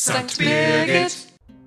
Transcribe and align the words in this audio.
St. 0.00 0.30
Birgit. 0.38 1.26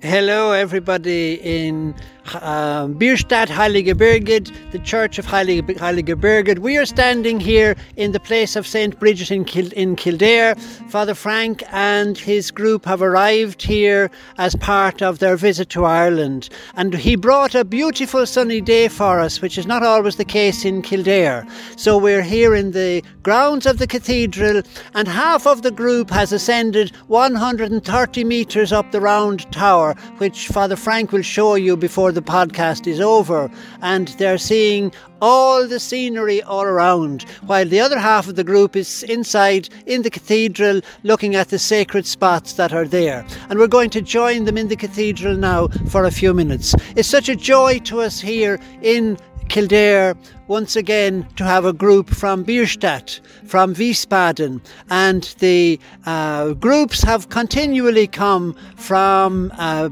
Hello, 0.00 0.52
everybody 0.52 1.34
in 1.42 1.94
uh, 2.34 2.86
Bierstadt, 2.86 3.48
Heilige 3.48 3.94
Birgit, 3.94 4.50
the 4.72 4.78
Church 4.78 5.18
of 5.18 5.26
Heilige, 5.26 5.76
Heilige 5.76 6.14
Birgit. 6.16 6.58
We 6.58 6.76
are 6.76 6.86
standing 6.86 7.40
here 7.40 7.76
in 7.96 8.12
the 8.12 8.20
place 8.20 8.56
of 8.56 8.66
St. 8.66 8.98
Bridget 8.98 9.30
in, 9.30 9.44
Kil- 9.44 9.72
in 9.72 9.96
Kildare. 9.96 10.54
Father 10.88 11.14
Frank 11.14 11.62
and 11.72 12.16
his 12.16 12.50
group 12.50 12.84
have 12.84 13.02
arrived 13.02 13.62
here 13.62 14.10
as 14.38 14.54
part 14.56 15.02
of 15.02 15.18
their 15.18 15.36
visit 15.36 15.68
to 15.70 15.84
Ireland. 15.84 16.48
And 16.76 16.94
he 16.94 17.16
brought 17.16 17.54
a 17.54 17.64
beautiful 17.64 18.26
sunny 18.26 18.60
day 18.60 18.88
for 18.88 19.20
us, 19.20 19.40
which 19.40 19.58
is 19.58 19.66
not 19.66 19.82
always 19.82 20.16
the 20.16 20.24
case 20.24 20.64
in 20.64 20.82
Kildare. 20.82 21.46
So 21.76 21.98
we're 21.98 22.22
here 22.22 22.54
in 22.54 22.70
the 22.70 23.02
grounds 23.22 23.66
of 23.66 23.78
the 23.78 23.86
cathedral, 23.86 24.62
and 24.94 25.08
half 25.08 25.46
of 25.46 25.62
the 25.62 25.70
group 25.70 26.10
has 26.10 26.32
ascended 26.32 26.94
130 27.08 28.24
metres 28.24 28.72
up 28.72 28.90
the 28.92 29.00
round 29.00 29.50
tower, 29.52 29.94
which 30.18 30.48
Father 30.48 30.76
Frank 30.76 31.12
will 31.12 31.22
show 31.22 31.54
you 31.54 31.76
before 31.76 32.12
the 32.14 32.22
podcast 32.22 32.86
is 32.86 33.00
over, 33.00 33.50
and 33.82 34.08
they're 34.18 34.38
seeing 34.38 34.92
all 35.20 35.66
the 35.66 35.80
scenery 35.80 36.42
all 36.42 36.62
around, 36.62 37.22
while 37.46 37.66
the 37.66 37.80
other 37.80 37.98
half 37.98 38.28
of 38.28 38.36
the 38.36 38.44
group 38.44 38.76
is 38.76 39.02
inside 39.04 39.68
in 39.86 40.02
the 40.02 40.10
cathedral 40.10 40.80
looking 41.02 41.34
at 41.34 41.48
the 41.48 41.58
sacred 41.58 42.06
spots 42.06 42.54
that 42.54 42.72
are 42.72 42.86
there. 42.86 43.26
And 43.48 43.58
we're 43.58 43.66
going 43.66 43.90
to 43.90 44.02
join 44.02 44.44
them 44.44 44.58
in 44.58 44.68
the 44.68 44.76
cathedral 44.76 45.36
now 45.36 45.68
for 45.88 46.04
a 46.04 46.10
few 46.10 46.34
minutes. 46.34 46.74
It's 46.96 47.08
such 47.08 47.28
a 47.28 47.36
joy 47.36 47.78
to 47.80 48.00
us 48.00 48.20
here 48.20 48.60
in 48.82 49.18
Kildare 49.48 50.16
once 50.46 50.76
again 50.76 51.26
to 51.36 51.44
have 51.44 51.64
a 51.64 51.72
group 51.72 52.10
from 52.10 52.44
Bierstadt, 52.44 53.20
from 53.46 53.74
Wiesbaden, 53.74 54.60
and 54.90 55.34
the 55.38 55.80
uh, 56.06 56.52
groups 56.54 57.02
have 57.02 57.30
continually 57.30 58.06
come 58.06 58.54
from 58.76 59.50
uh, 59.58 59.88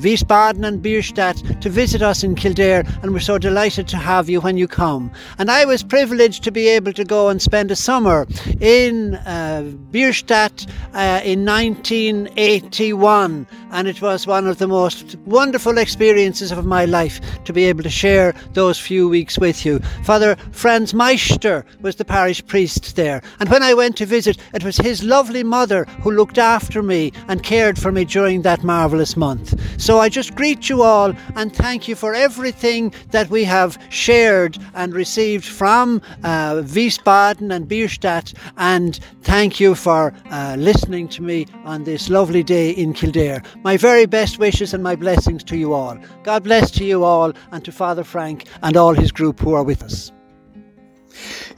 Wiesbaden 0.00 0.66
and 0.66 0.82
Bierstadt 0.82 1.60
to 1.60 1.68
visit 1.68 2.02
us 2.02 2.22
in 2.22 2.34
Kildare, 2.34 2.84
and 3.02 3.12
we're 3.12 3.20
so 3.20 3.38
delighted 3.38 3.88
to 3.88 3.96
have 3.96 4.28
you 4.28 4.40
when 4.40 4.56
you 4.56 4.68
come. 4.68 5.10
And 5.38 5.50
I 5.50 5.64
was 5.64 5.82
privileged 5.82 6.44
to 6.44 6.52
be 6.52 6.68
able 6.68 6.92
to 6.92 7.04
go 7.04 7.28
and 7.28 7.42
spend 7.42 7.70
a 7.70 7.76
summer 7.76 8.26
in 8.60 9.14
uh, 9.14 9.62
Bierstadt 9.90 10.66
uh, 10.94 11.20
in 11.24 11.44
1981, 11.44 13.46
and 13.72 13.88
it 13.88 14.00
was 14.00 14.26
one 14.26 14.46
of 14.46 14.58
the 14.58 14.68
most 14.68 15.16
wonderful 15.26 15.78
experiences 15.78 16.52
of 16.52 16.64
my 16.64 16.84
life 16.84 17.20
to 17.44 17.52
be 17.52 17.64
able 17.64 17.82
to 17.82 17.90
share 17.90 18.34
those 18.52 18.78
few 18.78 19.08
weeks 19.08 19.38
with 19.38 19.66
you. 19.66 19.80
Father 20.04 20.36
Franz 20.52 20.94
Meister 20.94 21.64
was 21.80 21.96
the 21.96 22.04
parish 22.04 22.44
priest 22.46 22.96
there, 22.96 23.22
and 23.40 23.48
when 23.48 23.62
I 23.62 23.74
went 23.74 23.96
to 23.98 24.06
visit, 24.06 24.38
it 24.54 24.64
was 24.64 24.76
his 24.76 25.02
lovely 25.02 25.42
mother 25.42 25.84
who 26.02 26.10
looked 26.10 26.38
after 26.38 26.82
me 26.82 27.12
and 27.28 27.42
cared 27.42 27.78
for 27.78 27.92
me 27.92 28.04
during 28.04 28.42
that 28.42 28.64
marvellous 28.64 29.16
month. 29.16 29.54
So 29.80 29.98
I 29.98 30.08
just 30.08 30.34
greet 30.34 30.68
you 30.68 30.82
all 30.82 31.12
and 31.34 31.54
thank 31.54 31.88
you 31.88 31.94
for 31.94 32.14
everything 32.14 32.92
that 33.10 33.30
we 33.30 33.44
have 33.44 33.78
shared 33.88 34.58
and 34.74 34.94
received 34.94 35.44
from 35.44 36.02
uh, 36.24 36.62
Wiesbaden 36.62 37.54
and 37.54 37.68
Bierstadt, 37.68 38.32
and 38.56 38.98
thank 39.22 39.60
you 39.60 39.74
for 39.74 40.12
uh, 40.30 40.56
listening 40.58 41.08
to 41.08 41.22
me 41.22 41.46
on 41.64 41.84
this 41.84 42.08
lovely 42.08 42.42
day 42.42 42.70
in 42.70 42.92
Kildare. 42.92 43.42
My 43.62 43.76
very 43.76 44.06
best 44.06 44.38
wishes 44.38 44.74
and 44.74 44.82
my 44.82 44.96
blessings 44.96 45.44
to 45.44 45.56
you 45.56 45.72
all. 45.72 45.98
God 46.22 46.44
bless 46.44 46.70
to 46.72 46.84
you 46.84 47.04
all 47.04 47.32
and 47.52 47.64
to 47.64 47.72
Father 47.72 48.04
Frank 48.04 48.46
and 48.62 48.76
all 48.76 48.94
his 48.94 49.12
group 49.12 49.40
who 49.40 49.54
are 49.54 49.62
with 49.62 49.82
us. 49.82 49.85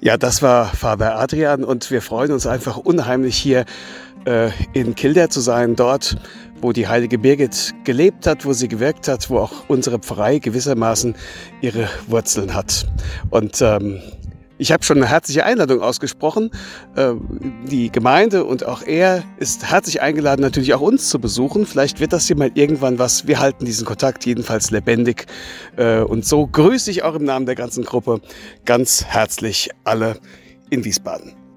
Ja, 0.01 0.17
das 0.17 0.43
war 0.43 0.67
Father 0.67 1.19
Adrian 1.19 1.65
und 1.65 1.91
wir 1.91 2.03
freuen 2.03 2.33
uns 2.33 2.47
einfach 2.47 2.77
unheimlich 2.77 3.37
hier 3.37 3.65
äh, 4.25 4.51
in 4.73 4.95
Kildare 4.95 5.29
zu 5.29 5.41
sein, 5.41 5.75
dort, 5.75 6.17
wo 6.61 6.73
die 6.73 6.87
heilige 6.87 7.19
Birgit 7.19 7.75
gelebt 7.85 8.27
hat, 8.27 8.45
wo 8.45 8.53
sie 8.53 8.69
gewirkt 8.69 9.09
hat, 9.09 9.31
wo 9.31 9.39
auch 9.39 9.69
unsere 9.69 9.99
Pfarrei 9.99 10.39
gewissermaßen 10.39 11.17
ihre 11.61 11.89
Wurzeln 12.07 12.55
hat. 12.55 12.87
Und 13.31 13.61
ähm, 13.61 14.01
ich 14.59 14.73
habe 14.73 14.85
schon 14.85 14.99
eine 14.99 15.07
herzliche 15.07 15.45
Einladung 15.45 15.81
ausgesprochen. 15.81 16.51
Äh, 16.97 17.15
Die 17.71 17.91
Gemeinde 17.91 18.45
und 18.45 18.65
auch 18.67 18.83
er 18.83 19.23
ist 19.39 19.65
herzlich 19.71 20.03
eingeladen, 20.03 20.43
natürlich 20.43 20.75
auch 20.75 20.81
uns 20.81 21.09
zu 21.09 21.19
besuchen. 21.19 21.67
Vielleicht 21.67 22.01
wird 22.01 22.13
das 22.13 22.27
hier 22.27 22.37
mal 22.37 22.51
irgendwann 22.55 22.99
was. 22.99 23.27
Wir 23.27 23.41
halten 23.41 23.65
diesen 23.65 23.87
Kontakt 23.87 24.27
jedenfalls 24.27 24.71
lebendig. 24.71 25.27
Äh, 25.77 26.01
Und 26.01 26.25
so 26.27 26.47
grüße 26.47 26.91
ich 26.91 27.03
auch 27.03 27.15
im 27.15 27.25
Namen 27.25 27.47
der 27.47 27.55
ganzen 27.55 27.85
Gruppe 27.85 28.21
ganz 28.65 29.05
herzlich 29.05 29.71
alle 29.85 30.17
in 30.71 30.85
Wiesbaden. 30.85 31.48